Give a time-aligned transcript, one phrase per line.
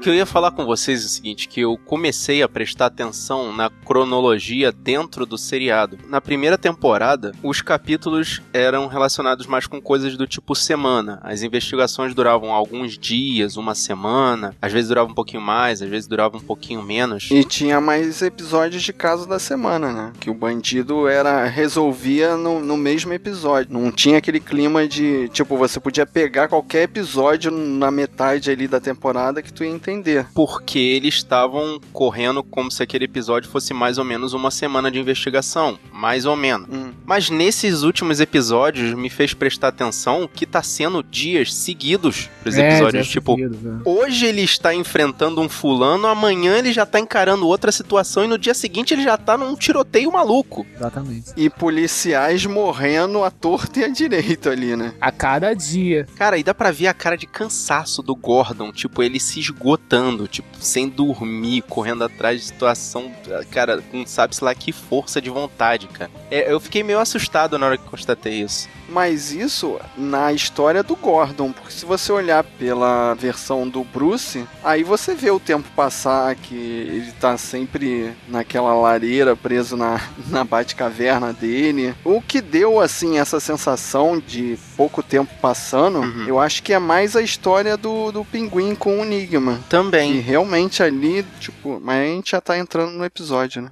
[0.00, 3.54] Que eu ia falar com vocês é o seguinte, que eu comecei a prestar atenção
[3.54, 5.98] na cronologia dentro do seriado.
[6.08, 11.20] Na primeira temporada, os capítulos eram relacionados mais com coisas do tipo semana.
[11.22, 16.08] As investigações duravam alguns dias, uma semana, às vezes durava um pouquinho mais, às vezes
[16.08, 17.28] durava um pouquinho menos.
[17.30, 20.12] E tinha mais episódios de caso da semana, né?
[20.18, 23.70] Que o bandido era resolvia no, no mesmo episódio.
[23.70, 28.80] Não tinha aquele clima de, tipo, você podia pegar qualquer episódio na metade ali da
[28.80, 29.89] temporada que tu ia entender.
[30.34, 34.98] Porque eles estavam correndo como se aquele episódio fosse mais ou menos uma semana de
[34.98, 35.78] investigação.
[36.00, 36.66] Mais ou menos.
[36.72, 36.92] Hum.
[37.04, 42.68] Mas nesses últimos episódios me fez prestar atenção que tá sendo dias seguidos pros É,
[42.70, 43.08] episódios.
[43.08, 43.80] tipo, seguidos, né?
[43.84, 48.38] hoje ele está enfrentando um fulano, amanhã ele já tá encarando outra situação e no
[48.38, 50.66] dia seguinte ele já tá num tiroteio maluco.
[50.74, 51.32] Exatamente.
[51.36, 54.94] E policiais morrendo à torta e à direita ali, né?
[55.00, 56.06] A cada dia.
[56.16, 60.26] Cara, e dá pra ver a cara de cansaço do Gordon, tipo, ele se esgotando,
[60.26, 63.10] tipo, sem dormir, correndo atrás de situação,
[63.50, 66.10] cara, com sabe-se lá que força de vontade, cara.
[66.30, 68.68] É, eu fiquei meio assustado na hora que constatei isso.
[68.88, 74.82] Mas isso na história do Gordon, porque se você olhar pela versão do Bruce, aí
[74.82, 81.32] você vê o tempo passar, que ele tá sempre naquela lareira preso na, na Batcaverna
[81.32, 81.94] dele.
[82.04, 86.24] O que deu, assim, essa sensação de pouco tempo passando, Uhum.
[86.26, 89.60] eu acho que é mais a história do, do pinguim com o Enigma.
[89.66, 90.18] E Também.
[90.20, 93.68] realmente ali, tipo, mas a gente já tá entrando no episódio, né?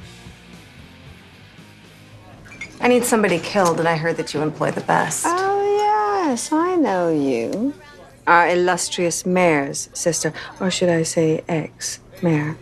[2.80, 5.24] I need somebody killed, and I heard that you employ the best.
[5.26, 7.74] Oh, yes, I know you.
[8.26, 12.56] Our illustrious mayor's sister, or should I say ex mayor.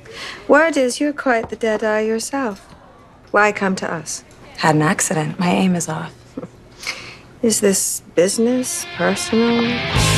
[0.49, 2.61] Word is you're quite the dead eye yourself.
[3.31, 4.25] Why come to us?
[4.59, 5.39] Had an accident.
[5.39, 6.15] My aim is off.
[7.43, 10.16] Is this business, personal?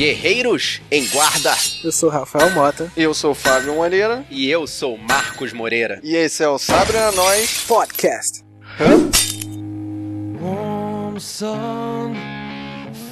[0.00, 1.54] Guerreiros em guarda.
[1.84, 2.90] Eu sou Rafael Mota.
[2.96, 4.24] Eu sou o Fábio Moreira.
[4.30, 6.00] E eu sou Marcos Moreira.
[6.02, 7.64] E esse é o Sabre a Nós.
[7.68, 8.42] Podcast.
[10.40, 12.14] warm sun.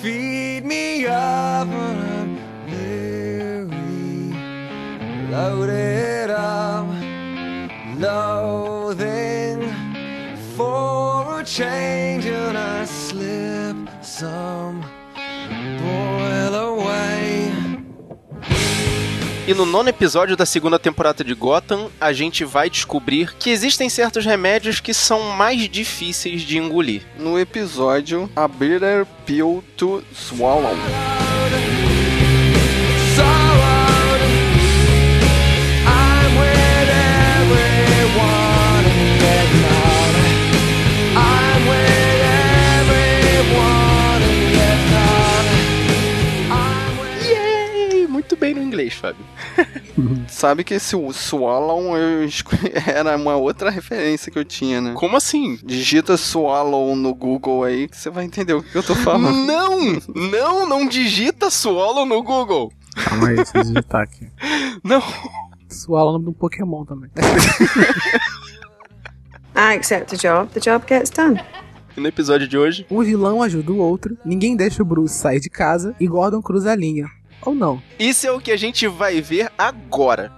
[0.01, 2.39] Feed me up I'm
[2.71, 4.33] weary.
[5.31, 6.87] Loaded up,
[7.99, 9.61] loathing
[10.57, 12.08] for a change,
[19.49, 23.89] E no nono episódio da segunda temporada de Gotham, a gente vai descobrir que existem
[23.89, 27.01] certos remédios que são mais difíceis de engolir.
[27.19, 30.77] No episódio A Bitter Pill to Swallow.
[50.39, 52.29] Sabe que esse Swallow eu
[52.87, 54.93] era uma outra referência que eu tinha, né?
[54.95, 55.59] Como assim?
[55.65, 59.35] Digita Swallow no Google aí que você vai entender o que eu tô falando.
[59.35, 60.01] Não!
[60.31, 62.71] Não, não digita Swallow no Google!
[63.05, 64.29] Calma aí, deixa eu digitar aqui.
[64.85, 65.03] Não!
[65.69, 67.11] Suala é o nome de um Pokémon também.
[69.57, 70.53] I accept the job.
[70.53, 71.41] The job gets done.
[71.97, 75.41] E no episódio de hoje, Um vilão ajuda o outro, ninguém deixa o Bruce sair
[75.41, 77.18] de casa e Gordon cruza a linha.
[77.43, 77.83] Ou não.
[77.99, 80.33] isso é o que a gente vai ver agora.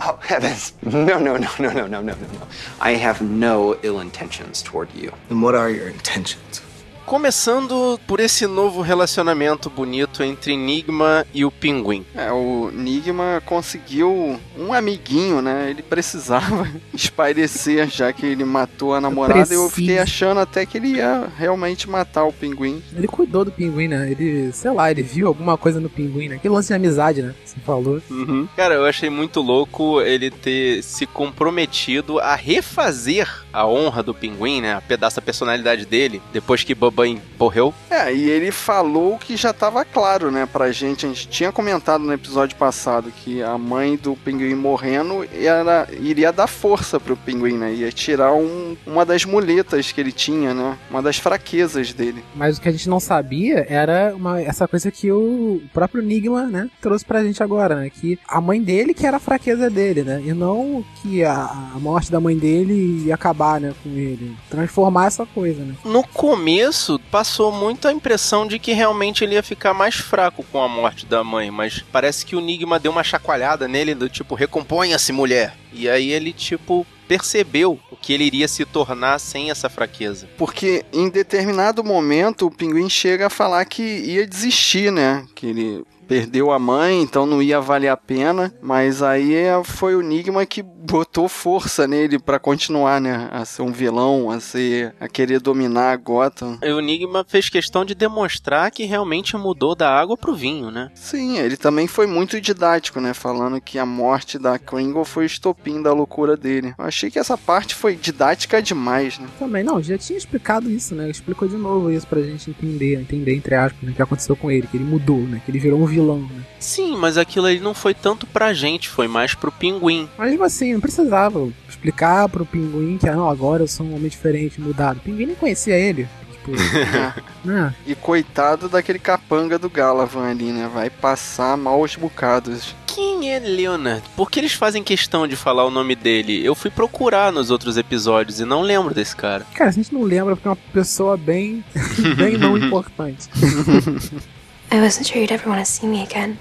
[0.00, 0.74] Oh, heavens.
[0.82, 2.46] No, no, no, no, no, no, no, no, no.
[2.80, 5.12] I have no ill intentions toward you.
[5.30, 6.60] And what are your intentions?
[7.06, 12.04] Começando por esse novo relacionamento bonito entre Enigma e o Pinguim.
[12.14, 15.68] É, o Enigma conseguiu um amiguinho, né?
[15.70, 19.52] Ele precisava espairecer, já que ele matou a namorada.
[19.52, 22.82] Eu fiquei achando até que ele ia realmente matar o pinguim.
[22.96, 24.10] Ele cuidou do pinguim, né?
[24.10, 26.38] Ele, sei lá, ele viu alguma coisa no pinguim, né?
[26.40, 27.34] Que lance de amizade, né?
[27.44, 28.00] Você falou.
[28.10, 28.48] Uhum.
[28.56, 34.60] Cara, eu achei muito louco ele ter se comprometido a refazer a honra do pinguim,
[34.60, 34.74] né?
[34.74, 37.74] A pedaço da personalidade dele, depois que Bubba morreu.
[37.90, 41.04] É, e ele falou que já tava claro, né, pra gente.
[41.06, 46.32] A gente tinha comentado no episódio passado que a mãe do pinguim morrendo era, iria
[46.32, 47.72] dar força pro pinguim, né?
[47.74, 50.78] Ia tirar um- uma das muletas que ele tinha, né?
[50.90, 52.24] Uma das fraquezas dele.
[52.34, 56.44] Mas o que a gente não sabia era uma, essa coisa que o próprio Enigma,
[56.46, 57.90] né, trouxe pra gente agora, né?
[57.90, 60.22] Que a mãe dele que era a fraqueza dele, né?
[60.24, 61.34] E não que a,
[61.74, 64.34] a morte da mãe dele ia acabar, né, com ele.
[64.50, 65.74] Transformar essa coisa, né?
[65.84, 70.44] No começo, isso, passou muito a impressão de que realmente ele ia ficar mais fraco
[70.52, 74.08] com a morte da mãe, mas parece que o Enigma deu uma chacoalhada nele do
[74.08, 75.56] tipo, recomponha-se, mulher.
[75.72, 80.28] E aí ele, tipo, percebeu o que ele iria se tornar sem essa fraqueza.
[80.36, 85.24] Porque em determinado momento o pinguim chega a falar que ia desistir, né?
[85.34, 88.52] Que ele perdeu a mãe, então não ia valer a pena.
[88.62, 89.34] Mas aí
[89.64, 93.28] foi o Enigma que botou força nele pra continuar, né?
[93.32, 94.94] A ser um vilão, a ser.
[95.00, 96.58] a querer dominar a Gotham.
[96.62, 100.90] E o Enigma fez questão de demonstrar que realmente mudou da água pro vinho, né?
[100.94, 103.14] Sim, ele também foi muito didático, né?
[103.14, 106.74] Falando que a morte da Kringle foi o estopim da loucura dele.
[106.78, 109.26] Eu achei que essa parte foi didática demais, né?
[109.38, 111.08] Também, não, já tinha explicado isso, né?
[111.08, 113.92] Explicou de novo isso pra gente entender, entender, entre aspas, né?
[113.92, 115.40] O que aconteceu com ele, que ele mudou, né?
[115.44, 116.42] Que ele virou um vilão, né?
[116.58, 120.08] Sim, mas aquilo aí não foi tanto pra gente, foi mais pro pinguim.
[120.18, 123.94] Mas mesmo assim, não precisava explicar pro pinguim que, ah, não, agora eu sou um
[123.94, 124.98] homem diferente, mudado.
[124.98, 126.08] O pinguim nem conhecia ele.
[126.32, 126.52] Tipo,
[127.44, 127.74] né?
[127.86, 130.70] E coitado daquele capanga do Galavan ali, né?
[130.72, 132.74] Vai passar maus bocados.
[132.86, 134.04] Quem é Leonard?
[134.14, 136.44] Por que eles fazem questão de falar o nome dele?
[136.44, 139.44] Eu fui procurar nos outros episódios e não lembro desse cara.
[139.54, 141.64] Cara, a gente não lembra porque é uma pessoa bem,
[142.16, 143.28] bem não importante.
[144.74, 146.36] I wasn't sure you'd ever want to see me again.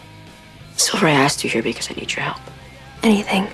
[0.75, 2.41] Silver, I asked you here because I need your help.
[3.03, 3.47] Anything.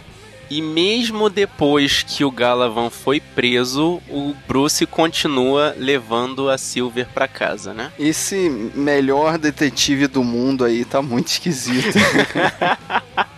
[0.50, 7.28] E mesmo depois que o Galavan foi preso, o Bruce continua levando a Silver pra
[7.28, 7.92] casa, né?
[8.00, 12.00] Esse melhor detetive do mundo aí tá muito esquisito.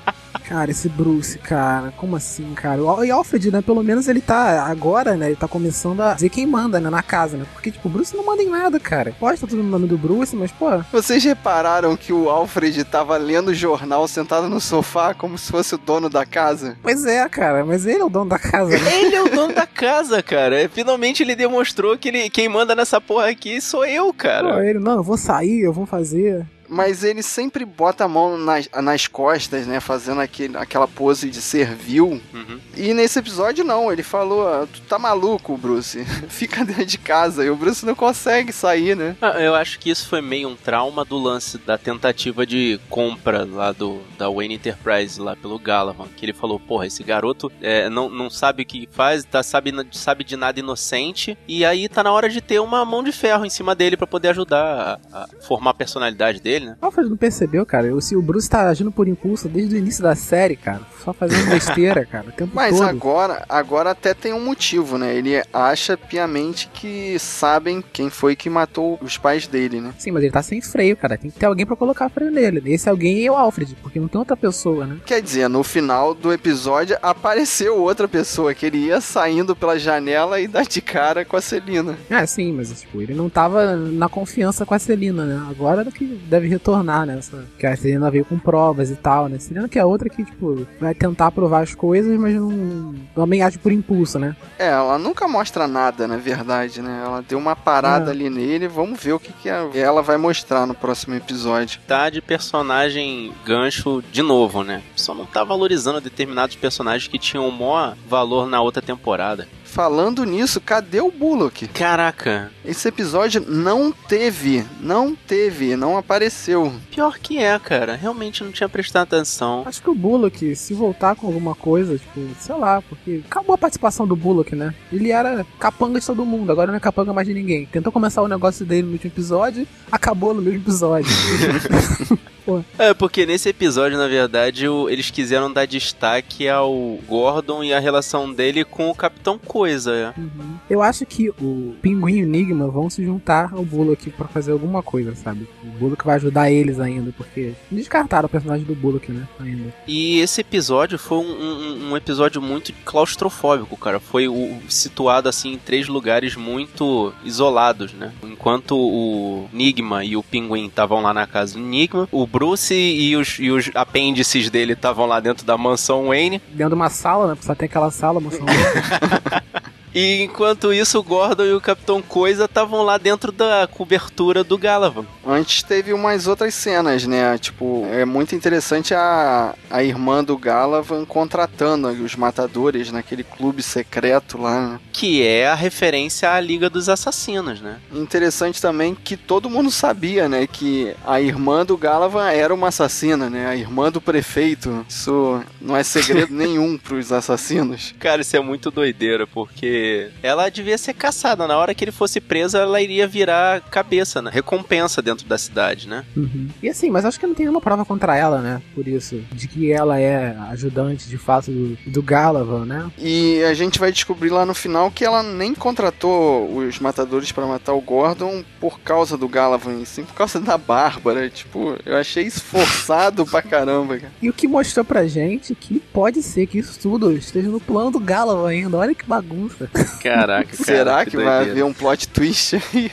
[0.51, 2.83] Cara, esse Bruce, cara, como assim, cara?
[2.83, 6.27] O- E Alfred, né, pelo menos ele tá agora, né, ele tá começando a dizer
[6.27, 7.45] quem manda, né, na casa, né?
[7.53, 9.15] Porque, tipo, o Bruce não manda em nada, cara.
[9.17, 13.15] Pode estar tudo no nome do Bruce, mas, pô, Vocês repararam que o Alfred tava
[13.15, 16.75] lendo o jornal sentado no sofá como se fosse o dono da casa?
[16.83, 19.01] pois é, cara, mas ele é o dono da casa, né?
[19.03, 20.67] Ele é o dono da casa, cara.
[20.67, 24.69] Finalmente ele demonstrou que ele, quem manda nessa porra aqui sou eu, Pô, cara.
[24.69, 26.45] ele, não, eu vou sair, eu vou fazer.
[26.73, 29.81] Mas ele sempre bota a mão nas, nas costas, né?
[29.81, 32.21] Fazendo aquele, aquela pose de servil.
[32.33, 32.59] Uhum.
[32.77, 33.91] E nesse episódio, não.
[33.91, 36.05] Ele falou: "Ah, Tu tá maluco, Bruce?
[36.29, 37.43] Fica dentro de casa.
[37.43, 39.17] E o Bruce não consegue sair, né?
[39.21, 43.43] Ah, Eu acho que isso foi meio um trauma do lance da tentativa de compra
[43.45, 47.89] lá do da Wayne Enterprise lá pelo Galavan, que ele falou, porra, esse garoto é,
[47.89, 52.03] não, não sabe o que faz, tá, sabe, sabe de nada inocente, e aí tá
[52.03, 55.23] na hora de ter uma mão de ferro em cima dele pra poder ajudar a,
[55.23, 56.75] a formar a personalidade dele, né?
[56.81, 57.93] O Alfred não percebeu, cara.
[57.95, 60.81] O, se o Bruce tá agindo por impulso desde o início da série, cara.
[61.03, 62.87] Só fazendo besteira, cara, o tempo Mas todo.
[62.87, 65.15] agora, agora até tem um motivo, né?
[65.15, 69.93] Ele acha piamente que sabem quem foi que matou os pais dele, né?
[69.97, 71.17] Sim, mas ele tá sem freio, cara.
[71.17, 72.61] Tem que ter alguém pra colocar freio nele.
[72.65, 74.97] Esse alguém é o Alfred, porque não tem outra pessoa, né?
[75.05, 80.39] Quer dizer, no final do episódio apareceu outra pessoa que ele ia saindo pela janela
[80.39, 81.97] e dá de cara com a Celina.
[82.09, 85.47] É, sim, mas tipo, ele não tava na confiança com a Celina, né?
[85.49, 87.17] Agora que deve retornar, né?
[87.17, 89.39] Essa- Que a Celina veio com provas e tal, né?
[89.39, 92.93] Celina que é outra que, tipo, vai tentar provar as coisas, mas não.
[93.15, 94.35] Também age por impulso, né?
[94.59, 97.01] É, ela nunca mostra nada, na verdade, né?
[97.05, 98.13] Ela deu uma parada É.
[98.13, 101.79] ali nele, vamos ver o que, que ela vai mostrar no próximo episódio.
[101.87, 104.81] Tá de personagem gancho de novo, né?
[104.95, 109.47] Só não tá valorizando determinados personagens que tinham o maior valor na outra temporada.
[109.81, 111.67] Falando nisso, cadê o Bullock?
[111.69, 116.71] Caraca, Esse episódio não teve, não teve, não apareceu.
[116.91, 117.95] pior que é, cara.
[117.95, 119.63] Realmente não tinha prestado atenção.
[119.65, 123.57] Acho que o Bullock, se voltar com alguma coisa, tipo, sei lá, porque acabou a
[123.57, 124.71] participação do Bullock, né?
[124.93, 127.65] Ele era capanga de todo mundo, agora não é capanga mais de ninguém.
[127.65, 131.09] Tentou começar o negócio dele no último episódio, acabou no mesmo episódio.
[132.77, 136.73] É, porque nesse episódio, na verdade, eles quiseram dar destaque ao
[137.07, 139.70] Gordon e a relação dele com o Capitão Coisa.
[139.87, 140.13] É.
[140.17, 140.55] Uhum.
[140.69, 144.51] Eu acho que o Pinguim e o Enigma vão se juntar ao Bullock pra fazer
[144.51, 145.47] alguma coisa, sabe?
[145.63, 149.27] O Bullock vai ajudar eles ainda, porque descartaram o personagem do Bullock, né?
[149.39, 149.73] Ainda.
[149.87, 153.99] E esse episódio foi um, um- um episódio muito claustrofóbico, cara.
[153.99, 158.11] Foi o- situado assim em três lugares muito isolados, né?
[158.23, 163.15] Enquanto o Enigma e o Pinguim estavam lá na casa do Enigma, o Bruce e
[163.15, 166.41] os, e os apêndices dele estavam lá dentro da mansão Wayne.
[166.49, 167.37] Dentro de uma sala, né?
[167.41, 168.45] Só tem aquela sala, moção.
[169.93, 174.57] E enquanto isso, o Gordon e o Capitão Coisa estavam lá dentro da cobertura do
[174.57, 175.05] Galavan.
[175.25, 177.37] Antes teve umas outras cenas, né?
[177.37, 184.37] Tipo, é muito interessante a, a irmã do Galavan contratando os matadores naquele clube secreto
[184.37, 184.79] lá, né?
[184.93, 187.77] Que é a referência à Liga dos Assassinos, né?
[187.91, 190.47] Interessante também que todo mundo sabia, né?
[190.47, 193.47] Que a irmã do Galavan era uma assassina, né?
[193.47, 194.85] A irmã do prefeito.
[194.87, 197.93] Isso não é segredo nenhum pros assassinos.
[197.99, 199.80] Cara, isso é muito doideira, porque
[200.21, 201.47] ela devia ser caçada.
[201.47, 204.29] Na hora que ele fosse preso, ela iria virar cabeça, né?
[204.33, 206.05] Recompensa dentro da cidade, né?
[206.15, 206.47] Uhum.
[206.61, 208.61] E assim, mas acho que não tem nenhuma prova contra ela, né?
[208.73, 209.21] Por isso.
[209.31, 212.91] De que ela é ajudante de fato do, do Galavan, né?
[212.97, 217.45] E a gente vai descobrir lá no final que ela nem contratou os matadores pra
[217.45, 221.29] matar o Gordon por causa do Galavan, sim por causa da Bárbara.
[221.29, 224.13] Tipo, eu achei esforçado pra caramba, cara.
[224.21, 227.91] E o que mostrou pra gente que pode ser que isso tudo esteja no plano
[227.91, 228.77] do Galavan ainda.
[228.77, 229.69] Olha que bagunça.
[230.01, 231.51] Caraca, cara, Será que, vai doideira.
[231.51, 232.91] haver um plot twist aí?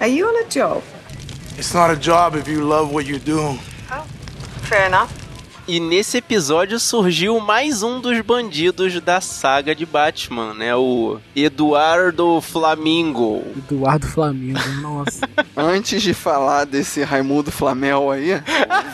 [0.00, 0.82] Are you on a job?
[1.58, 3.58] It's not a job if you love what you're doing.
[4.62, 5.10] Fair enough.
[5.68, 10.74] E nesse episódio surgiu mais um dos bandidos da saga de Batman, né?
[10.74, 13.44] O Eduardo Flamingo.
[13.54, 15.28] Eduardo Flamengo, nossa.
[15.54, 18.42] Antes de falar desse Raimundo Flamel aí,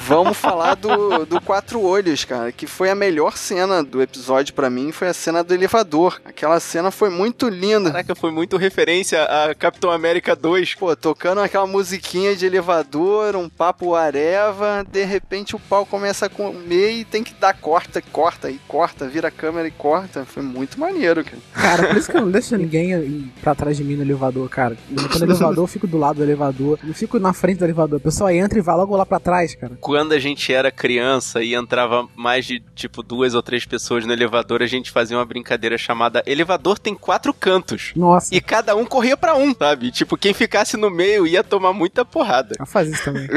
[0.05, 4.69] vamos falar do, do Quatro Olhos, cara, que foi a melhor cena do episódio pra
[4.69, 6.21] mim, foi a cena do elevador.
[6.25, 7.93] Aquela cena foi muito linda.
[7.93, 10.75] Caraca, foi muito referência a Capitão América 2.
[10.75, 16.29] Pô, tocando aquela musiquinha de elevador, um papo areva, de repente o pau começa a
[16.65, 20.25] comer e tem que dar corta, corta e corta, vira a câmera e corta.
[20.25, 21.39] Foi muito maneiro, cara.
[21.53, 24.49] Cara, por isso que eu não deixo ninguém ir pra trás de mim no elevador,
[24.49, 24.77] cara.
[24.91, 26.79] Eu tô no elevador, eu fico do lado do elevador.
[26.83, 27.99] Eu não fico na frente do elevador.
[27.99, 29.77] A pessoa entra e vai logo lá pra trás, cara.
[29.81, 34.13] Quando a gente era criança e entrava mais de, tipo, duas ou três pessoas no
[34.13, 37.93] elevador, a gente fazia uma brincadeira chamada Elevador tem quatro cantos.
[37.95, 38.35] Nossa.
[38.35, 39.91] E cada um corria pra um, sabe?
[39.91, 42.55] Tipo, quem ficasse no meio ia tomar muita porrada.
[42.59, 43.29] Ela faz isso também.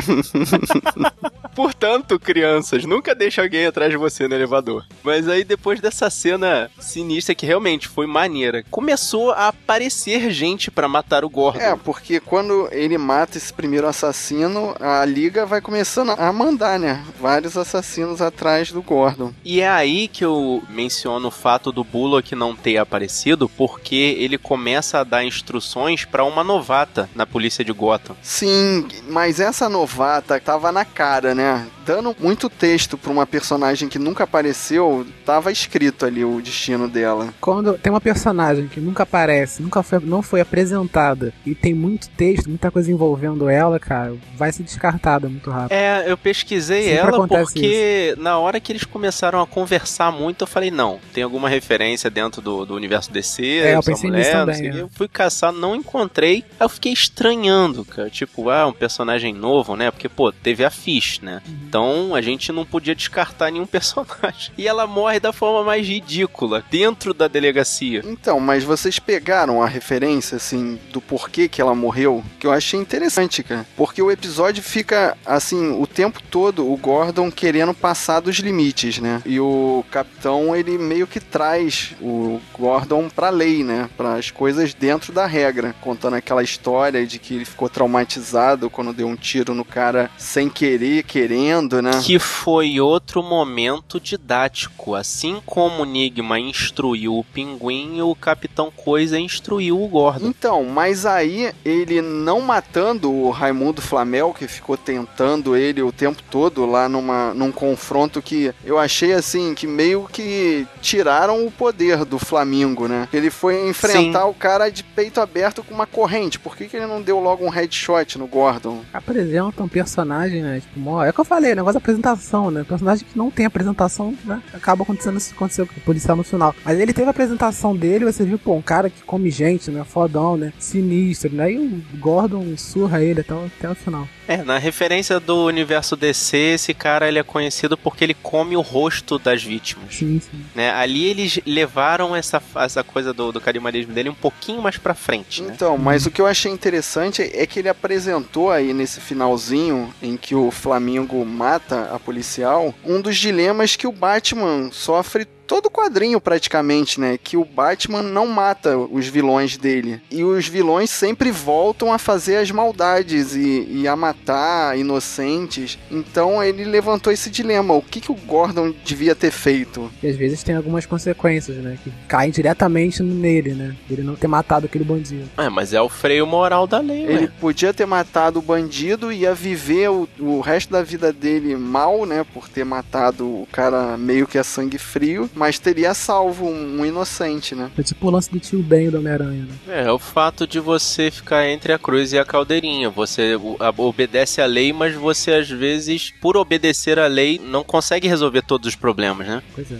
[1.58, 4.86] Portanto, crianças, nunca deixe alguém atrás de você no elevador.
[5.04, 10.88] Mas aí, depois dessa cena sinistra, que realmente foi maneira, começou a aparecer gente pra
[10.88, 11.60] matar o Gordon.
[11.60, 17.04] É, porque quando ele mata esse primeiro assassino, a liga vai começando a mandar, né?
[17.20, 19.34] Vários assassinos atrás do Gordon.
[19.44, 24.38] E é aí que eu menciono o fato do Bullock não ter aparecido, porque ele
[24.38, 28.16] começa a dar instruções pra uma novata na polícia de Gotham.
[28.22, 31.68] Sim, mas essa novata tava na cara, né?
[31.88, 37.34] Dando muito texto pra uma personagem que nunca apareceu, tava escrito ali o destino dela.
[37.40, 42.10] Quando tem uma personagem que nunca aparece, nunca foi, não foi apresentada e tem muito
[42.10, 45.72] texto, muita coisa envolvendo ela, cara, vai ser descartada muito rápido.
[45.72, 50.48] É, eu pesquisei Sempre ela porque na hora que eles começaram a conversar muito, eu
[50.48, 54.62] falei, não, tem alguma referência dentro do, do universo DC, É, eu pensei mulher, nisso
[54.62, 54.82] também, é.
[54.82, 59.74] Eu fui caçar, não encontrei, aí eu fiquei estranhando, cara, tipo, ah, um personagem novo,
[59.78, 61.54] né, porque, pô, teve a Fish, né, Uhum.
[61.68, 61.77] então
[62.14, 64.52] a gente não podia descartar nenhum personagem.
[64.58, 68.02] E ela morre da forma mais ridícula, dentro da delegacia.
[68.06, 72.24] Então, mas vocês pegaram a referência, assim, do porquê que ela morreu?
[72.40, 73.66] Que eu achei interessante, cara.
[73.76, 79.22] Porque o episódio fica, assim, o tempo todo o Gordon querendo passar dos limites, né?
[79.26, 83.90] E o capitão, ele meio que traz o Gordon pra lei, né?
[83.98, 85.76] Para as coisas dentro da regra.
[85.82, 90.50] Contando aquela história de que ele ficou traumatizado quando deu um tiro no cara sem
[90.50, 91.92] querer, querendo, né?
[92.04, 94.96] Que foi outro momento didático.
[94.96, 100.28] Assim como o Enigma instruiu o Pinguim, o Capitão Coisa instruiu o Gordon.
[100.28, 106.22] Então, mas aí ele não matando o Raimundo Flamel, que ficou tentando ele o tempo
[106.30, 112.06] todo lá numa, num confronto que eu achei assim, que meio que tiraram o poder
[112.06, 113.08] do Flamingo, né?
[113.12, 114.30] Ele foi enfrentar Sim.
[114.30, 116.40] o cara de peito aberto com uma corrente.
[116.40, 118.84] Por que, que ele não deu logo um headshot no Gordon?
[118.94, 120.62] Apresenta um personagem, né?
[120.62, 122.64] Tipo, é o que eu falei, negócio da apresentação, né?
[122.64, 124.42] Personagem que não tem apresentação, né?
[124.54, 126.56] Acaba acontecendo isso que aconteceu com o policial no final.
[126.64, 129.84] Mas ele teve a apresentação dele, você viu, pô, um cara que come gente, né?
[129.84, 130.54] Fodão, né?
[130.60, 131.52] Sinistro, né?
[131.52, 134.08] E o Gordon surra ele até, o- até o final.
[134.28, 138.62] É, na referência do universo DC, esse cara ele é conhecido porque ele come o
[138.62, 139.96] rosto das vítimas.
[139.96, 140.46] Sim, sim.
[140.54, 140.70] Né?
[140.72, 145.42] Ali eles levaram essa, essa coisa do, do canibalismo dele um pouquinho mais pra frente,
[145.42, 145.54] né?
[145.56, 150.18] Então, mas o que eu achei interessante é que ele apresentou aí nesse finalzinho em
[150.18, 155.72] que o Flamingo mata a policial, um dos dilemas que o Batman sofre todo o
[155.72, 157.18] quadrinho praticamente, né?
[157.18, 160.02] Que o Batman não mata os vilões dele.
[160.12, 165.80] E os vilões sempre voltam a fazer as maldades e, e a matar inocentes.
[165.90, 167.74] Então ele levantou esse dilema.
[167.74, 169.90] O que, que o Gordon devia ter feito?
[170.04, 171.78] E às vezes tem algumas consequências, né?
[171.84, 173.76] Que caem diretamente nele, né?
[173.90, 175.30] Ele não ter matado aquele bandido.
[175.38, 177.32] É, mas é o freio moral da lei, Ele né?
[177.40, 182.06] podia ter matado o bandido e ia viver o, o resto da vida dele mal,
[182.06, 182.26] né?
[182.34, 186.86] Por ter matado o cara meio que a sangue frio, mas teria salvo um, um
[186.86, 187.72] inocente, né?
[187.78, 189.86] É tipo o lance do tio Ben do Homem-Aranha, né?
[189.86, 192.90] É, o fato de você ficar entre a cruz e a caldeirinha.
[192.90, 193.36] Você
[193.78, 198.68] obedece a lei, mas você às vezes, por obedecer a lei, não consegue resolver todos
[198.68, 199.42] os problemas, né?
[199.56, 199.78] Pois é.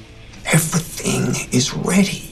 [0.54, 2.24] Everything is ready.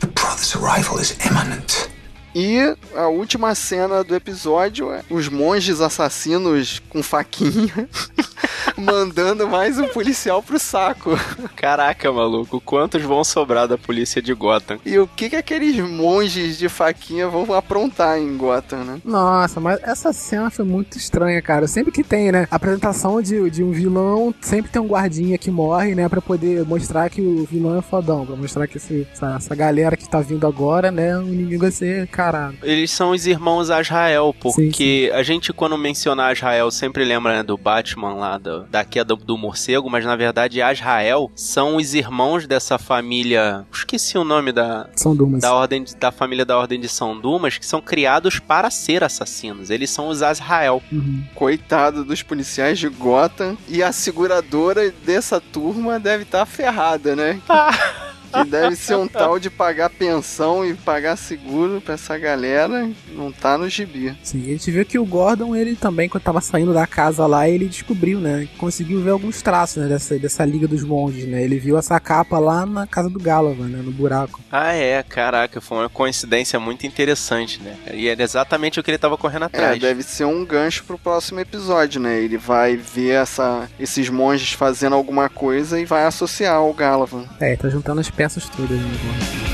[0.00, 1.91] The brother This arrival is imminent.
[2.34, 7.88] E a última cena do episódio é os monges assassinos com faquinha
[8.76, 11.10] mandando mais um policial pro saco.
[11.54, 14.78] Caraca, maluco, quantos vão sobrar da polícia de Gotham?
[14.84, 19.00] E o que que aqueles monges de faquinha vão aprontar em Gotham, né?
[19.04, 21.68] Nossa, mas essa cena foi muito estranha, cara.
[21.68, 22.48] Sempre que tem, né?
[22.50, 26.08] Apresentação de, de um vilão, sempre tem um guardinha que morre, né?
[26.08, 28.24] Pra poder mostrar que o vilão é fodão.
[28.24, 31.16] Pra mostrar que esse- essa, essa galera que tá vindo agora, né?
[31.18, 32.58] O inimigo vai ser caralho.
[32.62, 37.56] Eles são os irmãos Azrael, porque a gente, quando menciona Azrael, sempre lembra né, do
[37.56, 42.78] Batman lá, do- da queda do morcego, mas na verdade Azrael são os irmãos dessa
[42.78, 43.64] família.
[43.72, 44.88] Esqueci o nome da.
[44.96, 45.40] São Dumas.
[45.40, 49.02] Da, ordem de- da família da Ordem de São Dumas, que são criados para ser
[49.04, 49.70] assassinos.
[49.70, 50.82] Eles são os Azrael.
[50.92, 51.24] Uhum.
[51.34, 53.56] Coitado dos policiais de Gotham.
[53.68, 57.40] E a seguradora dessa turma deve estar ferrada, né?
[58.32, 62.88] Que deve ser um tal de pagar pensão e pagar seguro pra essa galera.
[63.08, 64.14] Não tá no gibi.
[64.22, 67.48] Sim, a gente viu que o Gordon, ele também, quando tava saindo da casa lá,
[67.48, 68.48] ele descobriu, né?
[68.58, 69.88] Conseguiu ver alguns traços, né?
[69.88, 71.42] Dessa, dessa Liga dos Monges, né?
[71.42, 73.80] Ele viu essa capa lá na casa do Galavan, né?
[73.82, 74.40] No buraco.
[74.50, 77.76] Ah, é, caraca, foi uma coincidência muito interessante, né?
[77.92, 79.78] E era exatamente o que ele tava correndo É, atrás.
[79.80, 82.18] deve ser um gancho pro próximo episódio, né?
[82.20, 87.24] Ele vai ver essa, esses monges fazendo alguma coisa e vai associar ao Galavan.
[87.40, 89.51] É, tá juntando as peças todas, né?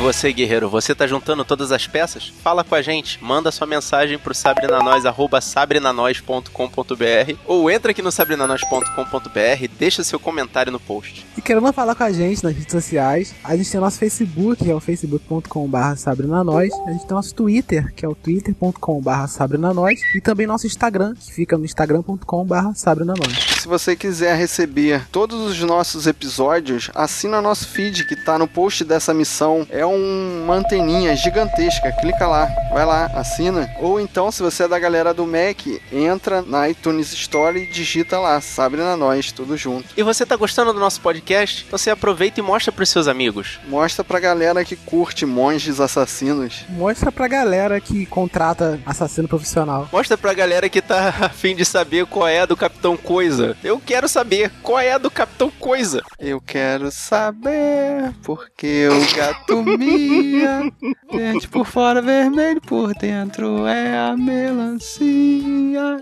[0.00, 2.32] Você, guerreiro, você tá juntando todas as peças?
[2.42, 8.10] Fala com a gente, manda sua mensagem pro sabrinanois, arroba sabrinanois.com.br ou entra aqui no
[8.10, 11.26] sabrinanois.com.br, deixa seu comentário no post.
[11.36, 14.64] E querendo falar com a gente nas redes sociais, a gente tem o nosso Facebook,
[14.64, 16.72] que é o facebook.com.br sabrinanois.
[16.86, 20.00] A gente tem o nosso Twitter, que é o twitter.com.br sabrinanois.
[20.14, 23.38] E também nosso Instagram, que fica no instagram.com.br sabrinanois.
[23.60, 28.84] Se você quiser receber todos os nossos episódios, assina nosso feed que tá no post
[28.84, 29.66] dessa missão.
[29.70, 31.92] É uma anteninha gigantesca.
[31.92, 33.70] Clica lá, vai lá, assina.
[33.78, 38.18] Ou então, se você é da galera do Mac, entra na iTunes Store e digita
[38.18, 39.88] lá, Sabrina Nós, tudo junto.
[39.96, 41.64] E você tá gostando do nosso podcast?
[41.66, 43.58] Então você aproveita e mostra pros seus amigos.
[43.68, 46.64] Mostra pra galera que curte monges assassinos.
[46.68, 49.88] Mostra pra galera que contrata assassino profissional.
[49.92, 53.56] Mostra pra galera que tá a fim de saber qual é a do Capitão Coisa.
[53.62, 56.02] Eu quero saber qual é a do Capitão Coisa.
[56.18, 60.72] Eu quero saber porque o gato mia.
[61.12, 65.00] Gente por fora vermelho, por dentro é a melancia.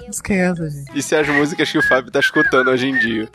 [0.08, 0.98] Esquece, gente.
[0.98, 3.28] Isso é as músicas que o Fábio tá escutando hoje em dia.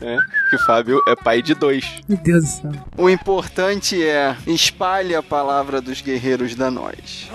[0.00, 0.16] É,
[0.50, 2.00] que o Fábio é pai de dois.
[2.08, 2.72] Meu Deus do céu.
[2.96, 7.28] O importante é espalhe a palavra dos guerreiros da nós.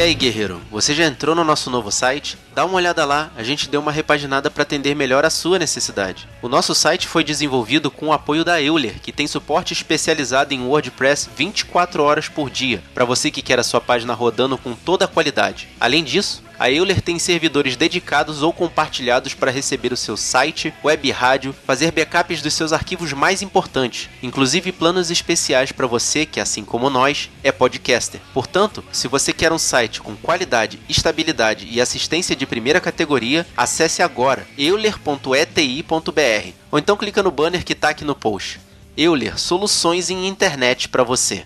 [0.00, 2.38] E aí, guerreiro, você já entrou no nosso novo site?
[2.54, 6.26] Dá uma olhada lá, a gente deu uma repaginada para atender melhor a sua necessidade.
[6.40, 10.62] O nosso site foi desenvolvido com o apoio da Euler, que tem suporte especializado em
[10.62, 15.04] WordPress 24 horas por dia, para você que quer a sua página rodando com toda
[15.04, 15.68] a qualidade.
[15.78, 21.10] Além disso, a Euler tem servidores dedicados ou compartilhados para receber o seu site, web
[21.10, 26.62] rádio, fazer backups dos seus arquivos mais importantes, inclusive planos especiais para você que, assim
[26.62, 28.20] como nós, é podcaster.
[28.34, 34.02] Portanto, se você quer um site com qualidade, estabilidade e assistência de primeira categoria, acesse
[34.02, 38.60] agora euler.eti.br ou então clica no banner que está aqui no post.
[38.98, 41.42] Euler, soluções em internet para você.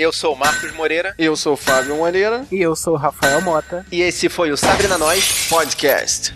[0.00, 2.46] Eu sou o Marcos Moreira Eu sou o Fábio Moreira.
[2.50, 3.84] E eu sou o Rafael Mota.
[3.92, 6.34] e esse foi o Sabrina Nós Podcast.